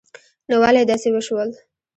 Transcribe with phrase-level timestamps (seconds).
[0.49, 1.49] نو ولی داسی وشول